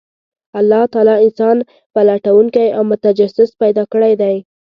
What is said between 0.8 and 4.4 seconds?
تعالی انسان پلټونکی او متجسس پیدا کړی دی،